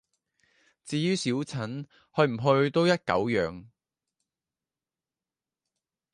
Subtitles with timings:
[0.83, 1.83] 至於小陳，
[2.15, 3.65] 去唔去都一狗樣